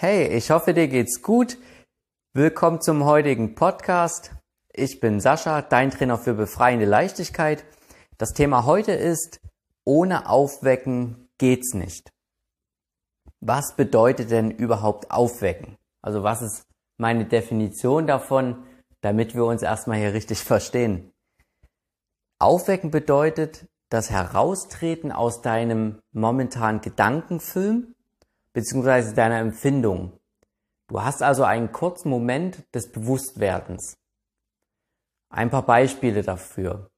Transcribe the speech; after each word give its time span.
Hey, 0.00 0.28
ich 0.28 0.52
hoffe, 0.52 0.74
dir 0.74 0.86
geht's 0.86 1.22
gut. 1.22 1.58
Willkommen 2.32 2.80
zum 2.80 3.04
heutigen 3.04 3.56
Podcast. 3.56 4.30
Ich 4.72 5.00
bin 5.00 5.18
Sascha, 5.18 5.60
dein 5.60 5.90
Trainer 5.90 6.18
für 6.18 6.34
befreiende 6.34 6.84
Leichtigkeit. 6.84 7.64
Das 8.16 8.32
Thema 8.32 8.64
heute 8.64 8.92
ist, 8.92 9.40
ohne 9.84 10.28
Aufwecken 10.28 11.28
geht's 11.38 11.74
nicht. 11.74 12.12
Was 13.40 13.74
bedeutet 13.74 14.30
denn 14.30 14.52
überhaupt 14.52 15.10
Aufwecken? 15.10 15.76
Also 16.00 16.22
was 16.22 16.42
ist 16.42 16.62
meine 16.96 17.24
Definition 17.24 18.06
davon, 18.06 18.68
damit 19.00 19.34
wir 19.34 19.46
uns 19.46 19.62
erstmal 19.62 19.98
hier 19.98 20.14
richtig 20.14 20.44
verstehen? 20.44 21.10
Aufwecken 22.38 22.92
bedeutet 22.92 23.66
das 23.90 24.10
Heraustreten 24.10 25.10
aus 25.10 25.42
deinem 25.42 25.98
momentanen 26.12 26.82
Gedankenfilm 26.82 27.96
beziehungsweise 28.52 29.14
deiner 29.14 29.38
Empfindung. 29.38 30.18
Du 30.88 31.02
hast 31.02 31.22
also 31.22 31.44
einen 31.44 31.72
kurzen 31.72 32.08
Moment 32.08 32.64
des 32.74 32.90
Bewusstwerdens. 32.90 33.98
Ein 35.30 35.50
paar 35.50 35.66
Beispiele 35.66 36.22
dafür. 36.22 36.90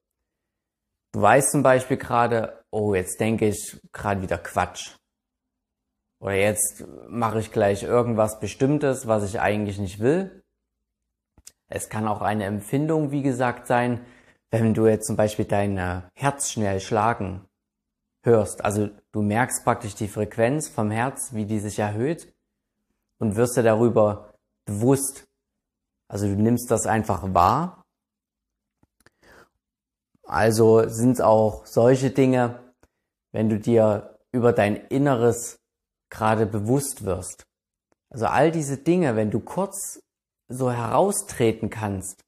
Du 1.13 1.21
weißt 1.21 1.51
zum 1.51 1.63
Beispiel 1.63 1.97
gerade, 1.97 2.65
oh, 2.71 2.95
jetzt 2.95 3.19
denke 3.19 3.49
ich 3.49 3.81
gerade 3.93 4.23
wieder 4.23 4.39
Quatsch. 4.39 4.97
Oder 6.21 6.35
jetzt 6.35 6.85
mache 7.09 7.41
ich 7.41 7.51
gleich 7.51 7.83
irgendwas 7.83 8.39
Bestimmtes, 8.39 9.09
was 9.09 9.25
ich 9.25 9.41
eigentlich 9.41 9.79
nicht 9.79 9.99
will. 9.99 10.45
Es 11.67 11.89
kann 11.89 12.07
auch 12.07 12.21
eine 12.21 12.45
Empfindung, 12.45 13.11
wie 13.11 13.23
gesagt, 13.23 13.67
sein, 13.67 14.05
wenn 14.51 14.75
du 14.75 14.87
jetzt 14.87 15.07
zum 15.07 15.17
Beispiel 15.17 15.47
dein 15.47 16.05
Herz 16.15 16.51
schnell 16.51 16.81
schlagen 16.81 17.47
hörst. 18.23 18.65
Also 18.65 18.91
du 19.13 19.23
merkst 19.23 19.65
praktisch 19.65 19.95
die 19.95 20.09
Frequenz 20.09 20.69
vom 20.69 20.91
Herz, 20.91 21.33
wie 21.33 21.47
die 21.47 21.61
sich 21.61 21.79
erhöht 21.79 22.33
und 23.19 23.37
wirst 23.37 23.57
dir 23.57 23.63
darüber 23.63 24.35
bewusst. 24.65 25.27
Also 26.09 26.27
du 26.27 26.35
nimmst 26.35 26.71
das 26.71 26.87
einfach 26.87 27.35
wahr. 27.35 27.85
Also 30.25 30.89
sind 30.89 31.13
es 31.13 31.21
auch 31.21 31.67
solche 31.67 32.11
Dinge, 32.11 32.73
wenn 33.33 33.49
du 33.49 33.59
dir 33.59 34.19
über 34.33 34.53
dein 34.53 34.77
Inneres 34.77 35.59
gerade 36.11 36.47
bewusst 36.47 37.05
wirst. 37.05 37.47
Also 38.11 38.27
all 38.27 38.51
diese 38.51 38.77
Dinge, 38.77 39.17
wenn 39.17 39.31
du 39.31 39.41
kurz 39.41 40.01
so 40.49 40.71
heraustreten 40.71 41.71
kannst, 41.71 42.25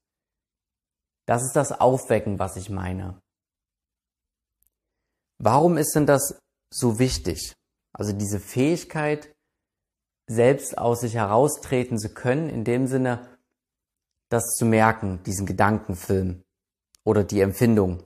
das 1.26 1.42
ist 1.44 1.54
das 1.54 1.80
Aufwecken, 1.80 2.38
was 2.38 2.56
ich 2.56 2.70
meine. 2.70 3.20
Warum 5.44 5.76
ist 5.76 5.96
denn 5.96 6.06
das 6.06 6.38
so 6.72 7.00
wichtig? 7.00 7.56
Also 7.92 8.12
diese 8.12 8.38
Fähigkeit, 8.38 9.34
selbst 10.30 10.78
aus 10.78 11.00
sich 11.00 11.14
heraustreten 11.14 11.98
zu 11.98 12.14
können, 12.14 12.48
in 12.48 12.62
dem 12.62 12.86
Sinne, 12.86 13.26
das 14.28 14.54
zu 14.54 14.64
merken, 14.64 15.20
diesen 15.24 15.44
Gedankenfilm 15.44 16.44
oder 17.04 17.24
die 17.24 17.40
Empfindung. 17.40 18.04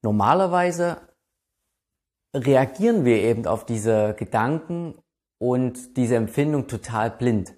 Normalerweise 0.00 1.08
reagieren 2.32 3.04
wir 3.04 3.16
eben 3.16 3.44
auf 3.48 3.66
diese 3.66 4.14
Gedanken 4.14 4.94
und 5.40 5.96
diese 5.96 6.14
Empfindung 6.14 6.68
total 6.68 7.10
blind. 7.10 7.52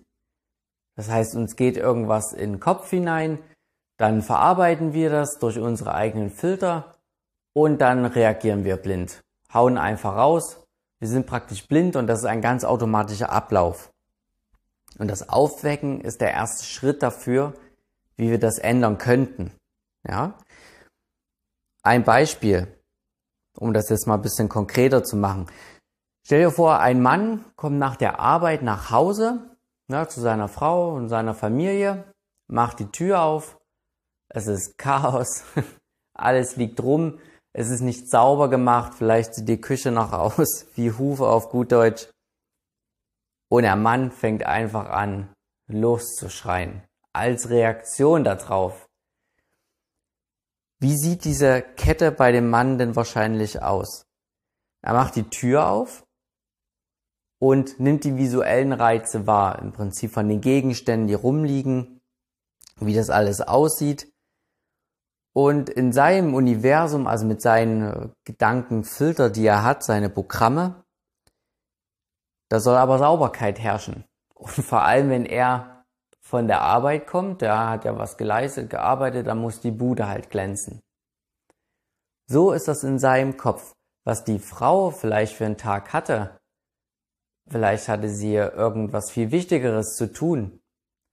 Das 0.96 1.10
heißt, 1.10 1.36
uns 1.36 1.54
geht 1.54 1.76
irgendwas 1.76 2.32
in 2.32 2.52
den 2.52 2.60
Kopf 2.60 2.88
hinein, 2.88 3.38
dann 3.98 4.22
verarbeiten 4.22 4.94
wir 4.94 5.10
das 5.10 5.38
durch 5.38 5.58
unsere 5.58 5.94
eigenen 5.94 6.30
Filter 6.30 6.95
und 7.56 7.78
dann 7.78 8.04
reagieren 8.04 8.64
wir 8.64 8.76
blind. 8.76 9.24
Hauen 9.50 9.78
einfach 9.78 10.14
raus. 10.14 10.66
Wir 10.98 11.08
sind 11.08 11.26
praktisch 11.26 11.66
blind 11.66 11.96
und 11.96 12.06
das 12.06 12.18
ist 12.18 12.26
ein 12.26 12.42
ganz 12.42 12.64
automatischer 12.64 13.30
Ablauf. 13.30 13.94
Und 14.98 15.08
das 15.08 15.30
Aufwecken 15.30 16.02
ist 16.02 16.20
der 16.20 16.32
erste 16.32 16.66
Schritt 16.66 17.02
dafür, 17.02 17.54
wie 18.16 18.30
wir 18.30 18.38
das 18.38 18.58
ändern 18.58 18.98
könnten. 18.98 19.52
Ja? 20.06 20.34
Ein 21.82 22.04
Beispiel, 22.04 22.68
um 23.58 23.72
das 23.72 23.88
jetzt 23.88 24.06
mal 24.06 24.16
ein 24.16 24.22
bisschen 24.22 24.50
konkreter 24.50 25.02
zu 25.02 25.16
machen. 25.16 25.46
Stell 26.26 26.42
dir 26.42 26.50
vor, 26.50 26.80
ein 26.80 27.00
Mann 27.00 27.42
kommt 27.56 27.78
nach 27.78 27.96
der 27.96 28.20
Arbeit 28.20 28.60
nach 28.60 28.90
Hause 28.90 29.56
ja, 29.88 30.06
zu 30.06 30.20
seiner 30.20 30.48
Frau 30.48 30.92
und 30.94 31.08
seiner 31.08 31.32
Familie, 31.32 32.04
macht 32.48 32.80
die 32.80 32.90
Tür 32.90 33.22
auf, 33.22 33.58
es 34.28 34.46
ist 34.46 34.76
Chaos, 34.76 35.44
alles 36.12 36.56
liegt 36.56 36.82
rum, 36.82 37.18
es 37.58 37.70
ist 37.70 37.80
nicht 37.80 38.10
sauber 38.10 38.50
gemacht, 38.50 38.92
vielleicht 38.92 39.34
sieht 39.34 39.48
die 39.48 39.60
Küche 39.60 39.90
noch 39.90 40.12
aus 40.38 40.66
wie 40.74 40.92
Hufe 40.92 41.26
auf 41.26 41.48
gut 41.48 41.72
Deutsch. 41.72 42.10
Und 43.48 43.62
der 43.62 43.76
Mann 43.76 44.10
fängt 44.10 44.44
einfach 44.44 44.90
an, 44.90 45.32
loszuschreien, 45.66 46.82
als 47.14 47.48
Reaktion 47.48 48.24
darauf. 48.24 48.86
Wie 50.80 50.98
sieht 50.98 51.24
diese 51.24 51.62
Kette 51.62 52.12
bei 52.12 52.30
dem 52.30 52.50
Mann 52.50 52.76
denn 52.76 52.94
wahrscheinlich 52.94 53.62
aus? 53.62 54.04
Er 54.82 54.92
macht 54.92 55.16
die 55.16 55.30
Tür 55.30 55.70
auf 55.70 56.04
und 57.40 57.80
nimmt 57.80 58.04
die 58.04 58.18
visuellen 58.18 58.74
Reize 58.74 59.26
wahr, 59.26 59.60
im 59.60 59.72
Prinzip 59.72 60.12
von 60.12 60.28
den 60.28 60.42
Gegenständen, 60.42 61.08
die 61.08 61.14
rumliegen, 61.14 62.02
wie 62.80 62.94
das 62.94 63.08
alles 63.08 63.40
aussieht 63.40 64.12
und 65.36 65.68
in 65.68 65.92
seinem 65.92 66.32
Universum, 66.32 67.06
also 67.06 67.26
mit 67.26 67.42
seinen 67.42 67.82
äh, 67.82 68.08
Gedankenfilter, 68.24 69.28
die 69.28 69.44
er 69.44 69.64
hat, 69.64 69.82
seine 69.82 70.08
Programme, 70.08 70.82
da 72.48 72.58
soll 72.58 72.76
aber 72.76 72.98
Sauberkeit 72.98 73.58
herrschen. 73.58 74.06
Und 74.32 74.48
vor 74.48 74.80
allem, 74.80 75.10
wenn 75.10 75.26
er 75.26 75.84
von 76.22 76.46
der 76.46 76.62
Arbeit 76.62 77.06
kommt, 77.06 77.42
der 77.42 77.68
hat 77.68 77.84
ja 77.84 77.98
was 77.98 78.16
geleistet, 78.16 78.70
gearbeitet, 78.70 79.26
dann 79.26 79.36
muss 79.36 79.60
die 79.60 79.72
Bude 79.72 80.08
halt 80.08 80.30
glänzen. 80.30 80.80
So 82.26 82.52
ist 82.52 82.66
das 82.66 82.82
in 82.82 82.98
seinem 82.98 83.36
Kopf. 83.36 83.74
Was 84.04 84.24
die 84.24 84.38
Frau 84.38 84.90
vielleicht 84.90 85.36
für 85.36 85.44
einen 85.44 85.58
Tag 85.58 85.92
hatte, 85.92 86.40
vielleicht 87.46 87.88
hatte 87.88 88.08
sie 88.08 88.36
irgendwas 88.36 89.10
viel 89.10 89.30
Wichtigeres 89.32 89.96
zu 89.96 90.10
tun, 90.10 90.62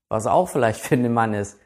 was 0.09 0.27
auch 0.27 0.47
vielleicht 0.47 0.79
für 0.85 0.95
den 0.95 1.11
Mann 1.11 1.33
ist, 1.33 1.59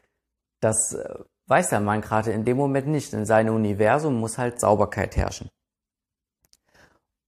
das 0.60 0.94
äh, 0.94 1.22
weiß 1.48 1.70
der 1.70 1.80
Mann 1.80 2.00
gerade 2.00 2.32
in 2.32 2.44
dem 2.44 2.56
Moment 2.56 2.86
nicht. 2.86 3.12
In 3.12 3.26
seinem 3.26 3.54
Universum 3.54 4.18
muss 4.20 4.38
halt 4.38 4.60
Sauberkeit 4.60 5.16
herrschen. 5.16 5.50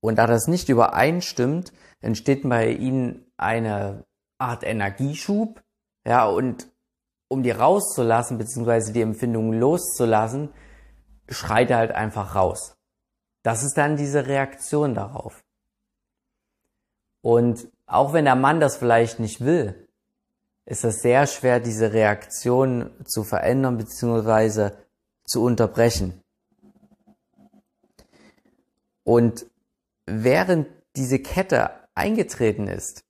Und 0.01 0.17
da 0.17 0.27
das 0.27 0.47
nicht 0.47 0.69
übereinstimmt, 0.69 1.73
entsteht 2.01 2.49
bei 2.49 2.71
ihnen 2.71 3.31
eine 3.37 4.05
Art 4.39 4.65
Energieschub, 4.65 5.63
ja, 6.07 6.27
und 6.27 6.69
um 7.29 7.43
die 7.43 7.51
rauszulassen, 7.51 8.39
beziehungsweise 8.39 8.93
die 8.93 9.03
Empfindung 9.03 9.53
loszulassen, 9.53 10.53
schreit 11.29 11.71
er 11.71 11.77
halt 11.79 11.93
einfach 11.93 12.35
raus. 12.35 12.77
Das 13.43 13.63
ist 13.63 13.77
dann 13.77 13.97
diese 13.97 14.27
Reaktion 14.27 14.95
darauf. 14.95 15.43
Und 17.23 17.69
auch 17.87 18.13
wenn 18.13 18.25
der 18.25 18.37
Mann 18.37 18.61
das 18.61 18.77
vielleicht 18.77 19.21
nicht 19.21 19.45
will, 19.45 19.89
ist 20.71 20.85
es 20.85 21.03
sehr 21.03 21.27
schwer, 21.27 21.59
diese 21.59 21.93
Reaktion 21.93 22.93
zu 23.05 23.25
verändern 23.25 23.77
bzw. 23.77 24.71
zu 25.25 25.43
unterbrechen. 25.43 26.23
Und 29.03 29.47
während 30.07 30.69
diese 30.95 31.19
Kette 31.19 31.71
eingetreten 31.97 32.69
ist, 32.69 33.05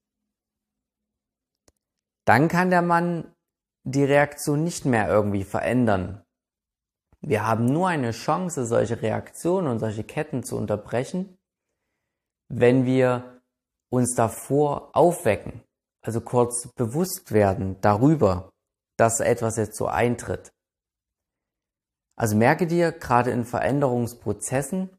dann 2.25 2.49
kann 2.49 2.71
der 2.71 2.81
Mann 2.81 3.31
die 3.85 4.05
Reaktion 4.05 4.65
nicht 4.65 4.87
mehr 4.87 5.09
irgendwie 5.09 5.45
verändern. 5.45 6.25
Wir 7.21 7.47
haben 7.47 7.67
nur 7.67 7.89
eine 7.89 8.13
Chance, 8.13 8.65
solche 8.65 9.03
Reaktionen 9.03 9.69
und 9.69 9.81
solche 9.81 10.05
Ketten 10.05 10.45
zu 10.45 10.57
unterbrechen, 10.57 11.37
wenn 12.49 12.87
wir 12.87 13.43
uns 13.91 14.15
davor 14.15 14.97
aufwecken 14.97 15.63
also 16.03 16.21
kurz 16.21 16.69
bewusst 16.75 17.33
werden 17.33 17.81
darüber, 17.81 18.51
dass 18.97 19.21
etwas 19.21 19.57
jetzt 19.57 19.77
so 19.77 19.87
eintritt. 19.87 20.53
Also 22.17 22.37
merke 22.37 22.67
dir 22.67 22.93
gerade 22.93 23.31
in 23.31 23.45
Veränderungsprozessen, 23.45 24.91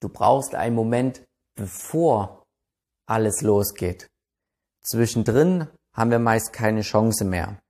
du 0.00 0.08
brauchst 0.08 0.54
einen 0.54 0.74
Moment, 0.74 1.24
bevor 1.56 2.44
alles 3.06 3.40
losgeht. 3.42 4.08
Zwischendrin 4.82 5.68
haben 5.94 6.10
wir 6.10 6.18
meist 6.18 6.52
keine 6.52 6.82
Chance 6.82 7.24
mehr. 7.24 7.60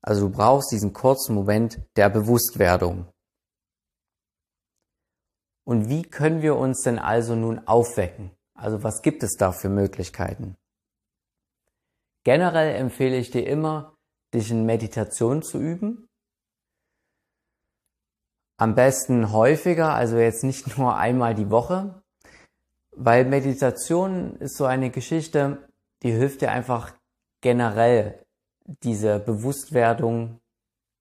Also 0.00 0.28
du 0.28 0.34
brauchst 0.34 0.72
diesen 0.72 0.92
kurzen 0.92 1.34
Moment 1.34 1.80
der 1.96 2.10
Bewusstwerdung. 2.10 3.10
Und 5.66 5.88
wie 5.88 6.02
können 6.02 6.42
wir 6.42 6.56
uns 6.56 6.82
denn 6.82 6.98
also 6.98 7.34
nun 7.34 7.66
aufwecken? 7.66 8.30
Also 8.54 8.82
was 8.82 9.02
gibt 9.02 9.22
es 9.22 9.36
da 9.36 9.52
für 9.52 9.68
Möglichkeiten? 9.68 10.56
Generell 12.24 12.74
empfehle 12.76 13.16
ich 13.16 13.30
dir 13.30 13.46
immer, 13.46 13.96
dich 14.32 14.50
in 14.50 14.64
Meditation 14.64 15.42
zu 15.42 15.58
üben. 15.58 16.08
Am 18.56 18.74
besten 18.74 19.32
häufiger, 19.32 19.94
also 19.94 20.16
jetzt 20.16 20.44
nicht 20.44 20.78
nur 20.78 20.96
einmal 20.96 21.34
die 21.34 21.50
Woche. 21.50 22.02
Weil 22.96 23.24
Meditation 23.24 24.36
ist 24.36 24.56
so 24.56 24.66
eine 24.66 24.90
Geschichte, 24.90 25.68
die 26.02 26.12
hilft 26.12 26.40
dir 26.40 26.52
einfach 26.52 26.94
generell 27.40 28.24
diese 28.64 29.18
Bewusstwerdung 29.18 30.40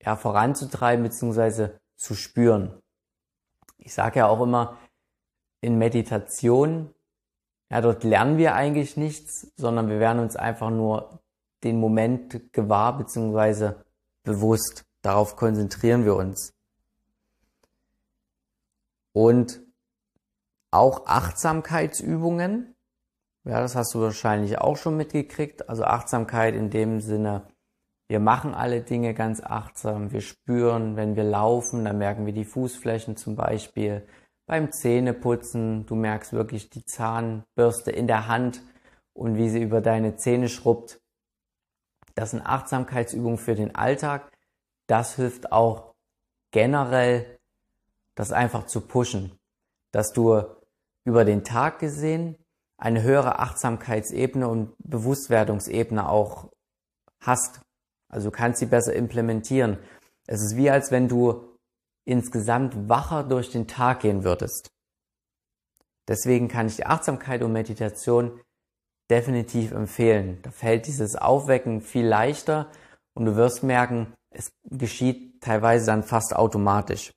ja, 0.02 0.16
voranzutreiben 0.16 1.04
bzw. 1.04 1.70
zu 1.96 2.16
spüren. 2.16 2.82
Ich 3.78 3.94
sage 3.94 4.20
ja 4.20 4.28
auch 4.28 4.42
immer, 4.42 4.78
in 5.62 5.78
Meditation, 5.78 6.94
ja, 7.74 7.82
dort 7.82 8.04
lernen 8.04 8.38
wir 8.38 8.54
eigentlich 8.54 8.98
nichts, 8.98 9.52
sondern 9.56 9.90
wir 9.90 10.00
werden 10.00 10.20
uns 10.20 10.36
einfach 10.36 10.70
nur 10.70 11.24
den 11.64 11.80
Moment 11.80 12.54
gewahr 12.54 13.00
bzw. 13.00 13.72
bewusst. 14.22 14.86
Darauf 15.02 15.36
konzentrieren 15.36 16.06
wir 16.06 16.16
uns. 16.16 16.54
Und 19.12 19.60
auch 20.70 21.08
Achtsamkeitsübungen, 21.08 22.76
ja, 23.44 23.60
das 23.60 23.76
hast 23.76 23.96
du 23.96 24.02
wahrscheinlich 24.02 24.60
auch 24.60 24.78
schon 24.78 24.96
mitgekriegt. 24.96 25.68
Also 25.68 25.84
Achtsamkeit 25.84 26.54
in 26.54 26.70
dem 26.70 27.02
Sinne, 27.02 27.48
wir 28.08 28.20
machen 28.20 28.54
alle 28.54 28.82
Dinge 28.82 29.16
ganz 29.16 29.42
achtsam. 29.42 30.12
Wir 30.12 30.22
spüren, 30.22 30.96
wenn 30.96 31.16
wir 31.16 31.24
laufen, 31.24 31.86
dann 31.86 31.98
merken 31.98 32.28
wir 32.28 32.34
die 32.34 32.46
Fußflächen 32.46 33.18
zum 33.18 33.36
Beispiel. 33.36 34.06
Beim 34.54 34.72
Zähneputzen, 34.72 35.88
du 35.88 35.96
merkst 35.96 36.32
wirklich 36.32 36.70
die 36.70 36.86
Zahnbürste 36.86 37.90
in 37.90 38.06
der 38.06 38.28
Hand 38.28 38.62
und 39.14 39.36
wie 39.36 39.50
sie 39.50 39.64
über 39.64 39.82
deine 39.82 40.16
Zähne 40.18 40.48
schrubbt. 40.48 41.02
Das 42.14 42.30
sind 42.30 42.44
Achtsamkeitsübungen 42.44 43.40
für 43.40 43.56
den 43.56 43.74
Alltag. 43.74 44.32
Das 44.86 45.16
hilft 45.16 45.52
auch 45.52 45.96
generell, 46.52 47.40
das 48.14 48.32
einfach 48.32 48.68
zu 48.68 48.82
pushen, 48.82 49.32
dass 49.92 50.14
du 50.14 50.44
über 51.04 51.26
den 51.26 51.44
Tag 51.44 51.80
gesehen 51.80 52.38
eine 52.78 53.02
höhere 53.02 53.40
Achtsamkeitsebene 53.40 54.48
und 54.48 54.76
Bewusstwerdungsebene 54.78 56.08
auch 56.08 56.52
hast. 57.22 57.62
Also 58.08 58.30
du 58.30 58.32
kannst 58.32 58.60
sie 58.60 58.68
besser 58.68 58.94
implementieren. 58.94 59.80
Es 60.28 60.44
ist 60.44 60.56
wie 60.56 60.70
als 60.70 60.92
wenn 60.92 61.08
du 61.08 61.53
insgesamt 62.06 62.90
wacher 62.90 63.24
durch 63.24 63.50
den 63.50 63.68
Tag 63.68 64.02
gehen 64.02 64.24
würdest. 64.24 64.70
Deswegen 66.08 66.48
kann 66.48 66.68
ich 66.68 66.76
die 66.76 66.86
Achtsamkeit 66.86 67.42
und 67.44 67.54
Meditation 67.54 68.42
definitiv 69.10 69.72
empfehlen. 69.72 70.42
Da 70.42 70.52
fällt 70.52 70.88
dieses 70.88 71.16
Aufwecken 71.16 71.82
viel 71.82 72.06
leichter 72.06 72.72
und 73.14 73.26
du 73.26 73.36
wirst 73.36 73.64
merken, 73.64 74.14
es 74.32 74.52
geschieht 74.70 75.42
teilweise 75.42 75.86
dann 75.86 76.04
fast 76.04 76.36
automatisch. 76.36 77.12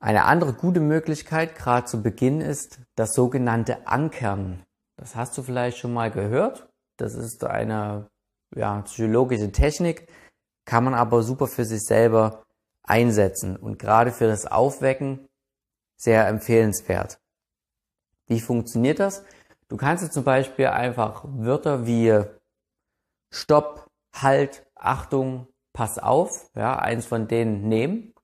Eine 0.00 0.24
andere 0.24 0.52
gute 0.52 0.80
Möglichkeit, 0.80 1.54
gerade 1.54 1.86
zu 1.86 2.02
Beginn, 2.02 2.40
ist 2.40 2.80
das 2.94 3.14
sogenannte 3.14 3.86
Ankern. 3.86 4.62
Das 4.96 5.16
hast 5.16 5.36
du 5.38 5.42
vielleicht 5.42 5.78
schon 5.78 5.92
mal 5.92 6.10
gehört. 6.10 6.68
Das 6.98 7.14
ist 7.14 7.44
eine 7.44 8.08
ja, 8.54 8.82
psychologische 8.82 9.50
Technik, 9.50 10.08
kann 10.64 10.84
man 10.84 10.94
aber 10.94 11.22
super 11.22 11.46
für 11.46 11.64
sich 11.64 11.82
selber 11.82 12.44
einsetzen 12.82 13.56
und 13.56 13.78
gerade 13.78 14.12
für 14.12 14.26
das 14.26 14.46
Aufwecken 14.46 15.26
sehr 15.96 16.26
empfehlenswert. 16.28 17.18
Wie 18.26 18.40
funktioniert 18.40 18.98
das? 18.98 19.24
Du 19.68 19.76
kannst 19.76 20.12
zum 20.12 20.24
Beispiel 20.24 20.66
einfach 20.66 21.24
Wörter 21.26 21.86
wie 21.86 22.22
Stopp, 23.30 23.88
Halt, 24.14 24.64
Achtung, 24.74 25.48
Pass 25.72 25.98
auf, 25.98 26.50
ja, 26.54 26.78
eins 26.78 27.04
von 27.04 27.26
denen 27.26 27.68
nehmen 27.68 28.14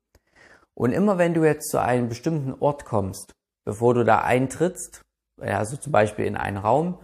und 0.75 0.93
immer 0.93 1.19
wenn 1.19 1.35
du 1.35 1.45
jetzt 1.45 1.69
zu 1.69 1.81
einem 1.81 2.09
bestimmten 2.09 2.55
Ort 2.61 2.85
kommst, 2.85 3.35
bevor 3.65 3.95
du 3.95 4.05
da 4.05 4.21
eintrittst, 4.21 5.03
also 5.41 5.77
zum 5.77 5.93
Beispiel 5.93 6.27
in 6.27 6.37
einen 6.37 6.59
Raum, 6.59 6.99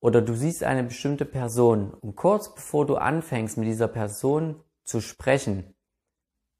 oder 0.00 0.22
du 0.22 0.34
siehst 0.34 0.62
eine 0.62 0.84
bestimmte 0.84 1.24
Person 1.24 1.92
und 1.92 2.14
kurz 2.14 2.54
bevor 2.54 2.86
du 2.86 2.96
anfängst 2.96 3.58
mit 3.58 3.66
dieser 3.66 3.88
Person 3.88 4.62
zu 4.88 5.00
sprechen, 5.02 5.74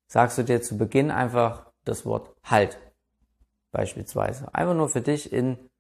sagst 0.07 0.37
du 0.37 0.45
dir 0.45 0.61
zu 0.61 0.77
Beginn 0.77 1.11
einfach 1.11 1.73
das 1.85 2.05
Wort 2.05 2.37
Halt. 2.45 2.79
Beispielsweise. 3.73 4.55
Einfach 4.55 4.75
nur 4.75 4.89
für 4.89 5.01
dich 5.01 5.33
in 5.33 5.71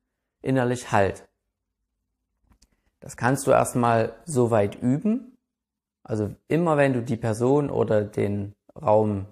innerlich 0.40 0.90
Halt. 0.90 1.28
Das 3.00 3.16
kannst 3.16 3.46
du 3.46 3.50
erstmal 3.50 4.14
so 4.24 4.50
weit 4.50 4.76
üben. 4.76 5.36
Also 6.02 6.34
immer 6.48 6.76
wenn 6.78 6.94
du 6.94 7.02
die 7.02 7.16
Person 7.16 7.70
oder 7.70 8.02
den 8.02 8.54
Raum 8.74 9.26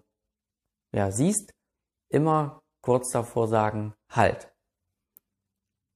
ja, 0.92 1.10
siehst, 1.10 1.54
immer 2.08 2.62
kurz 2.82 3.10
davor 3.10 3.48
sagen, 3.48 3.94
halt. 4.10 4.52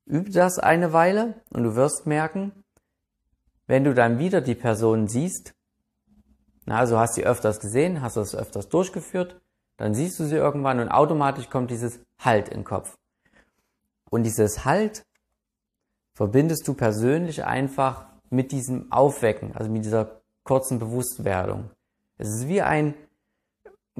Üb 0.06 0.32
das 0.32 0.58
eine 0.58 0.92
Weile 0.92 1.42
und 1.50 1.64
du 1.64 1.76
wirst 1.76 2.06
merken, 2.06 2.64
wenn 3.66 3.84
du 3.84 3.94
dann 3.94 4.18
wieder 4.18 4.40
die 4.40 4.54
Person 4.54 5.06
siehst, 5.06 5.54
also 6.66 6.98
hast 6.98 7.14
sie 7.14 7.24
öfters 7.24 7.60
gesehen, 7.60 8.02
hast 8.02 8.16
das 8.16 8.34
öfters 8.34 8.68
durchgeführt, 8.68 9.40
dann 9.76 9.94
siehst 9.94 10.20
du 10.20 10.24
sie 10.24 10.36
irgendwann 10.36 10.80
und 10.80 10.88
automatisch 10.88 11.48
kommt 11.48 11.70
dieses 11.70 12.00
Halt 12.18 12.48
in 12.48 12.60
den 12.60 12.64
Kopf. 12.64 12.96
Und 14.10 14.24
dieses 14.24 14.64
Halt 14.64 15.04
verbindest 16.14 16.68
du 16.68 16.74
persönlich 16.74 17.44
einfach 17.44 18.06
mit 18.28 18.52
diesem 18.52 18.92
Aufwecken, 18.92 19.56
also 19.56 19.70
mit 19.70 19.84
dieser 19.84 20.20
kurzen 20.44 20.78
Bewusstwerdung. 20.78 21.70
Es 22.18 22.28
ist 22.28 22.48
wie 22.48 22.60
ein 22.60 22.94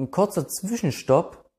ein 0.01 0.11
kurzer 0.11 0.47
Zwischenstopp, 0.47 1.49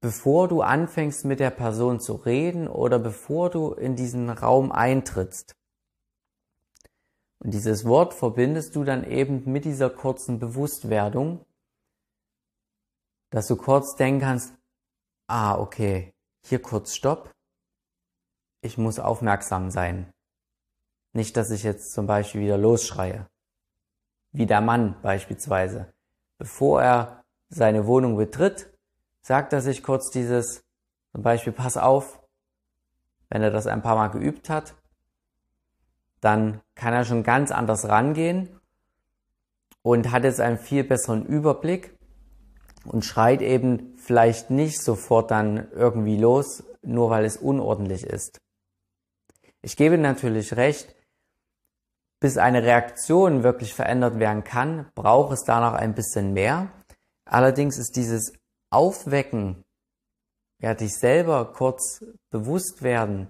bevor 0.00 0.48
du 0.48 0.62
anfängst 0.62 1.24
mit 1.24 1.40
der 1.40 1.50
Person 1.50 2.00
zu 2.00 2.14
reden 2.14 2.68
oder 2.68 2.98
bevor 2.98 3.50
du 3.50 3.72
in 3.72 3.96
diesen 3.96 4.30
Raum 4.30 4.72
eintrittst. 4.72 5.54
Und 7.44 7.54
dieses 7.54 7.84
Wort 7.84 8.12
verbindest 8.14 8.74
du 8.74 8.82
dann 8.82 9.04
eben 9.04 9.44
mit 9.50 9.64
dieser 9.64 9.90
kurzen 9.90 10.40
Bewusstwerdung, 10.40 11.44
dass 13.30 13.46
du 13.46 13.54
kurz 13.54 13.94
denken 13.94 14.20
kannst, 14.20 14.54
ah, 15.28 15.56
okay, 15.58 16.12
hier 16.42 16.60
kurz 16.60 16.96
Stopp, 16.96 17.32
ich 18.62 18.78
muss 18.78 18.98
aufmerksam 18.98 19.70
sein. 19.70 20.12
Nicht, 21.12 21.36
dass 21.36 21.52
ich 21.52 21.62
jetzt 21.62 21.92
zum 21.92 22.06
Beispiel 22.06 22.40
wieder 22.40 22.58
losschreie. 22.58 23.28
Wie 24.32 24.46
der 24.46 24.60
Mann 24.60 25.00
beispielsweise 25.02 25.94
bevor 26.38 26.82
er 26.82 27.24
seine 27.48 27.86
Wohnung 27.86 28.16
betritt, 28.16 28.72
sagt 29.22 29.52
er 29.52 29.60
sich 29.60 29.82
kurz 29.82 30.10
dieses, 30.10 30.62
zum 31.12 31.22
Beispiel, 31.22 31.52
pass 31.52 31.76
auf, 31.76 32.20
wenn 33.30 33.42
er 33.42 33.50
das 33.50 33.66
ein 33.66 33.82
paar 33.82 33.96
Mal 33.96 34.08
geübt 34.08 34.50
hat, 34.50 34.74
dann 36.24 36.60
kann 36.74 36.94
er 36.94 37.04
schon 37.04 37.22
ganz 37.22 37.50
anders 37.50 37.88
rangehen 37.88 38.48
und 39.82 40.10
hat 40.10 40.24
jetzt 40.24 40.40
einen 40.40 40.58
viel 40.58 40.82
besseren 40.82 41.26
Überblick 41.26 41.96
und 42.84 43.04
schreit 43.04 43.42
eben 43.42 43.96
vielleicht 43.98 44.50
nicht 44.50 44.82
sofort 44.82 45.30
dann 45.30 45.70
irgendwie 45.72 46.16
los, 46.16 46.64
nur 46.82 47.10
weil 47.10 47.24
es 47.24 47.36
unordentlich 47.36 48.04
ist. 48.04 48.40
Ich 49.62 49.76
gebe 49.76 49.98
natürlich 49.98 50.56
recht, 50.56 50.94
bis 52.20 52.38
eine 52.38 52.62
Reaktion 52.62 53.42
wirklich 53.42 53.74
verändert 53.74 54.18
werden 54.18 54.44
kann, 54.44 54.90
braucht 54.94 55.32
es 55.32 55.44
danach 55.44 55.74
ein 55.74 55.94
bisschen 55.94 56.32
mehr. 56.32 56.70
Allerdings 57.26 57.78
ist 57.78 57.96
dieses 57.96 58.32
Aufwecken, 58.70 59.62
ja, 60.60 60.74
dich 60.74 60.94
selber 60.96 61.52
kurz 61.52 62.04
bewusst 62.30 62.82
werden, 62.82 63.28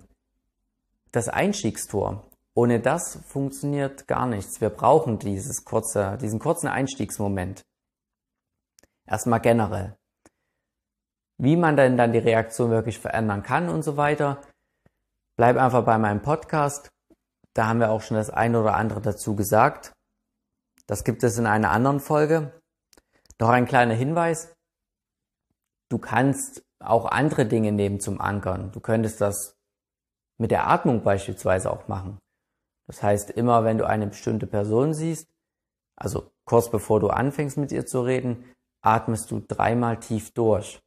das 1.10 1.28
Einstiegstor. 1.28 2.24
Ohne 2.56 2.80
das 2.80 3.18
funktioniert 3.26 4.06
gar 4.06 4.26
nichts. 4.26 4.60
Wir 4.60 4.70
brauchen 4.70 5.18
dieses 5.18 5.64
kurze, 5.64 6.16
diesen 6.18 6.38
kurzen 6.38 6.68
Einstiegsmoment. 6.68 7.64
Erstmal 9.06 9.40
generell. 9.40 9.96
Wie 11.36 11.56
man 11.56 11.76
denn 11.76 11.96
dann 11.96 12.12
die 12.12 12.18
Reaktion 12.18 12.70
wirklich 12.70 13.00
verändern 13.00 13.42
kann 13.42 13.68
und 13.68 13.82
so 13.82 13.96
weiter, 13.96 14.40
bleib 15.36 15.56
einfach 15.56 15.84
bei 15.84 15.98
meinem 15.98 16.22
Podcast. 16.22 16.90
Da 17.54 17.66
haben 17.66 17.80
wir 17.80 17.90
auch 17.90 18.02
schon 18.02 18.16
das 18.16 18.30
eine 18.30 18.60
oder 18.60 18.76
andere 18.76 19.00
dazu 19.00 19.34
gesagt. 19.34 19.92
Das 20.86 21.02
gibt 21.02 21.24
es 21.24 21.38
in 21.38 21.46
einer 21.46 21.70
anderen 21.70 21.98
Folge. 21.98 22.60
Noch 23.40 23.48
ein 23.48 23.66
kleiner 23.66 23.94
Hinweis. 23.94 24.54
Du 25.90 25.98
kannst 25.98 26.62
auch 26.78 27.06
andere 27.06 27.46
Dinge 27.46 27.72
nehmen 27.72 27.98
zum 27.98 28.20
Ankern. 28.20 28.70
Du 28.70 28.80
könntest 28.80 29.20
das 29.20 29.56
mit 30.38 30.50
der 30.50 30.68
Atmung 30.68 31.02
beispielsweise 31.02 31.70
auch 31.70 31.88
machen. 31.88 32.18
Das 32.86 33.02
heißt, 33.02 33.30
immer 33.30 33.64
wenn 33.64 33.78
du 33.78 33.86
eine 33.86 34.06
bestimmte 34.06 34.46
Person 34.46 34.94
siehst, 34.94 35.28
also 35.96 36.32
kurz 36.44 36.70
bevor 36.70 37.00
du 37.00 37.08
anfängst 37.08 37.56
mit 37.56 37.72
ihr 37.72 37.86
zu 37.86 38.02
reden, 38.02 38.44
atmest 38.82 39.30
du 39.30 39.40
dreimal 39.40 39.98
tief 40.00 40.32
durch. 40.32 40.80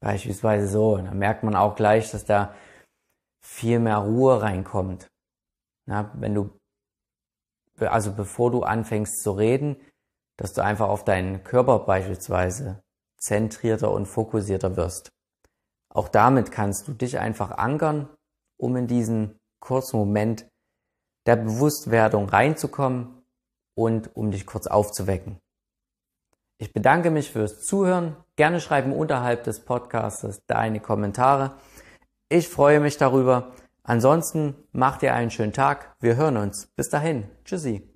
Beispielsweise 0.00 0.68
so. 0.68 0.98
Dann 0.98 1.18
merkt 1.18 1.44
man 1.44 1.56
auch 1.56 1.76
gleich, 1.76 2.10
dass 2.10 2.26
da 2.26 2.54
viel 3.42 3.78
mehr 3.78 3.98
Ruhe 3.98 4.42
reinkommt. 4.42 5.08
Na, 5.86 6.10
wenn 6.14 6.34
du 6.34 6.58
also 7.80 8.12
bevor 8.12 8.50
du 8.50 8.62
anfängst 8.62 9.22
zu 9.22 9.32
reden, 9.32 9.76
dass 10.36 10.52
du 10.52 10.62
einfach 10.62 10.88
auf 10.88 11.04
deinen 11.04 11.42
Körper 11.42 11.80
beispielsweise 11.80 12.83
zentrierter 13.24 13.90
und 13.90 14.06
fokussierter 14.06 14.76
wirst. 14.76 15.10
Auch 15.92 16.08
damit 16.08 16.52
kannst 16.52 16.88
du 16.88 16.92
dich 16.92 17.18
einfach 17.18 17.52
ankern, 17.52 18.08
um 18.58 18.76
in 18.76 18.86
diesen 18.86 19.38
kurzen 19.60 19.98
Moment 19.98 20.46
der 21.26 21.36
Bewusstwerdung 21.36 22.28
reinzukommen 22.28 23.22
und 23.76 24.14
um 24.16 24.30
dich 24.30 24.46
kurz 24.46 24.66
aufzuwecken. 24.66 25.38
Ich 26.58 26.72
bedanke 26.72 27.10
mich 27.10 27.30
fürs 27.32 27.62
Zuhören. 27.62 28.16
Gerne 28.36 28.60
schreiben 28.60 28.92
unterhalb 28.92 29.44
des 29.44 29.60
Podcasts 29.60 30.42
deine 30.46 30.80
Kommentare. 30.80 31.56
Ich 32.28 32.48
freue 32.48 32.80
mich 32.80 32.96
darüber. 32.96 33.52
Ansonsten 33.82 34.54
mach 34.72 34.98
dir 34.98 35.14
einen 35.14 35.30
schönen 35.30 35.52
Tag. 35.52 35.96
Wir 36.00 36.16
hören 36.16 36.36
uns. 36.36 36.68
Bis 36.76 36.88
dahin. 36.88 37.28
Tschüssi. 37.44 37.93